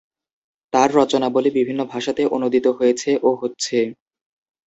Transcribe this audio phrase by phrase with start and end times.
[0.73, 3.77] তাঁর রচনাবলী বিভিন্ন ভাষাতে অনূদিত হয়েছে ও হচ্ছে।